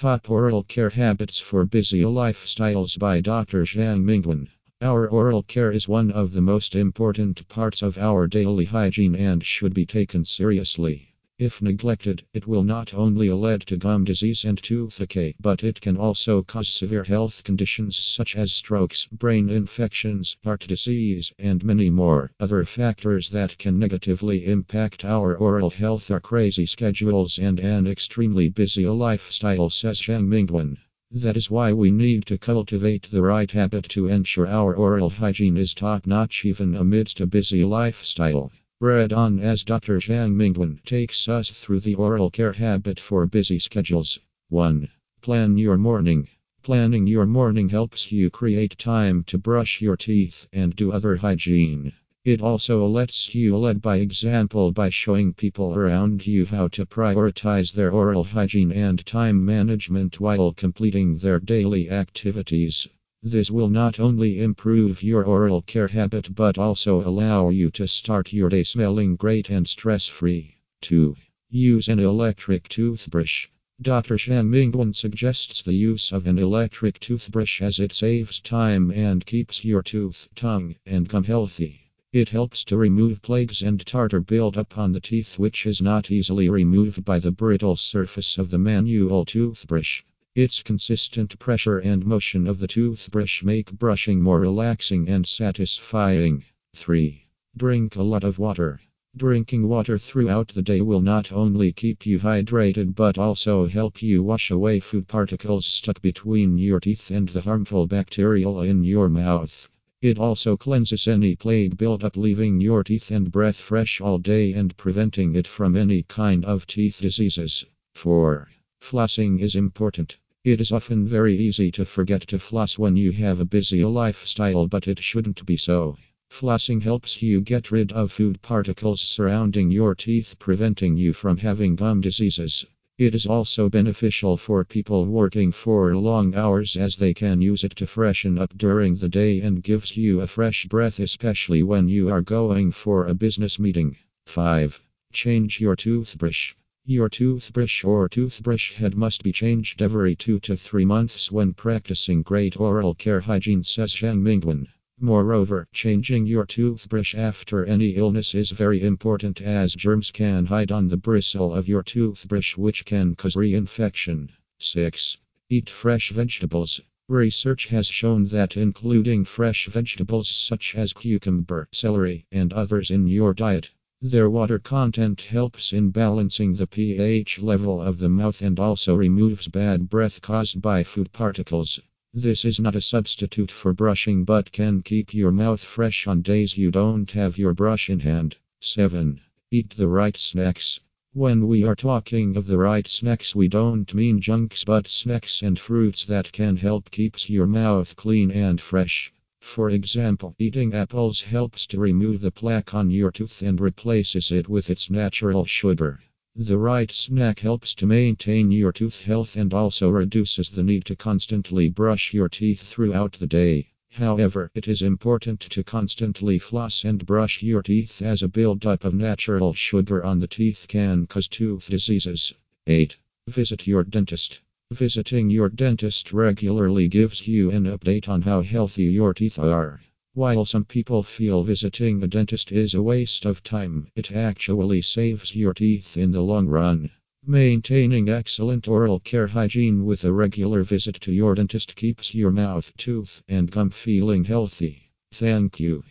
[0.00, 3.64] Top Oral Care Habits for Busy Lifestyles by Dr.
[3.64, 4.48] Zhang Minguan.
[4.80, 9.44] Our oral care is one of the most important parts of our daily hygiene and
[9.44, 11.09] should be taken seriously.
[11.42, 15.80] If neglected, it will not only lead to gum disease and tooth decay, but it
[15.80, 21.88] can also cause severe health conditions such as strokes, brain infections, heart disease, and many
[21.88, 22.30] more.
[22.38, 28.50] Other factors that can negatively impact our oral health are crazy schedules and an extremely
[28.50, 30.76] busy lifestyle, says Zhang Minguan.
[31.10, 35.56] That is why we need to cultivate the right habit to ensure our oral hygiene
[35.56, 38.52] is top notch even amidst a busy lifestyle.
[38.82, 39.98] Read on as Dr.
[39.98, 44.18] Zhang Minguan takes us through the oral care habit for busy schedules.
[44.48, 44.88] 1.
[45.20, 46.28] Plan your morning.
[46.62, 51.92] Planning your morning helps you create time to brush your teeth and do other hygiene.
[52.24, 57.74] It also lets you lead by example by showing people around you how to prioritize
[57.74, 62.88] their oral hygiene and time management while completing their daily activities.
[63.22, 68.32] This will not only improve your oral care habit but also allow you to start
[68.32, 70.54] your day smelling great and stress free.
[70.80, 71.14] 2.
[71.50, 73.48] Use an electric toothbrush.
[73.82, 74.16] Dr.
[74.16, 79.66] Zhang Minguan suggests the use of an electric toothbrush as it saves time and keeps
[79.66, 81.90] your tooth, tongue, and gum healthy.
[82.14, 86.48] It helps to remove plaques and tartar buildup on the teeth, which is not easily
[86.48, 90.04] removed by the brittle surface of the manual toothbrush.
[90.36, 96.44] Its consistent pressure and motion of the toothbrush make brushing more relaxing and satisfying.
[96.76, 97.26] 3.
[97.56, 98.80] Drink a lot of water.
[99.16, 104.22] Drinking water throughout the day will not only keep you hydrated but also help you
[104.22, 109.68] wash away food particles stuck between your teeth and the harmful bacteria in your mouth.
[110.00, 114.76] It also cleanses any plaque buildup, leaving your teeth and breath fresh all day and
[114.76, 117.64] preventing it from any kind of teeth diseases.
[117.96, 118.48] 4.
[118.80, 120.16] Flossing is important.
[120.42, 124.66] It is often very easy to forget to floss when you have a busy lifestyle,
[124.66, 125.98] but it shouldn't be so.
[126.30, 131.76] Flossing helps you get rid of food particles surrounding your teeth, preventing you from having
[131.76, 132.64] gum diseases.
[132.96, 137.76] It is also beneficial for people working for long hours as they can use it
[137.76, 142.08] to freshen up during the day and gives you a fresh breath, especially when you
[142.08, 143.94] are going for a business meeting.
[144.24, 144.82] 5.
[145.12, 146.54] Change your toothbrush.
[146.86, 152.22] Your toothbrush or toothbrush head must be changed every two to three months when practicing
[152.22, 154.66] great oral care hygiene, says Zhang Minguan.
[154.98, 160.88] Moreover, changing your toothbrush after any illness is very important as germs can hide on
[160.88, 164.30] the bristle of your toothbrush, which can cause reinfection.
[164.58, 165.18] 6.
[165.48, 166.80] Eat fresh vegetables.
[167.08, 173.32] Research has shown that including fresh vegetables such as cucumber, celery, and others in your
[173.32, 173.70] diet
[174.02, 179.46] their water content helps in balancing the pH level of the mouth and also removes
[179.48, 181.78] bad breath caused by food particles.
[182.14, 186.56] This is not a substitute for brushing but can keep your mouth fresh on days
[186.56, 188.36] you don't have your brush in hand.
[188.60, 189.20] 7.
[189.50, 190.80] Eat the right snacks.
[191.12, 195.58] When we are talking of the right snacks, we don't mean junks but snacks and
[195.58, 199.12] fruits that can help keeps your mouth clean and fresh.
[199.52, 204.48] For example, eating apples helps to remove the plaque on your tooth and replaces it
[204.48, 205.98] with its natural sugar.
[206.36, 210.94] The right snack helps to maintain your tooth health and also reduces the need to
[210.94, 213.70] constantly brush your teeth throughout the day.
[213.88, 218.94] However, it is important to constantly floss and brush your teeth as a buildup of
[218.94, 222.32] natural sugar on the teeth can cause tooth diseases.
[222.68, 222.96] 8.
[223.26, 224.38] Visit your dentist.
[224.72, 229.80] Visiting your dentist regularly gives you an update on how healthy your teeth are.
[230.14, 235.34] While some people feel visiting a dentist is a waste of time, it actually saves
[235.34, 236.92] your teeth in the long run.
[237.26, 242.72] Maintaining excellent oral care hygiene with a regular visit to your dentist keeps your mouth,
[242.76, 244.92] tooth, and gum feeling healthy.
[245.10, 245.82] Thank you.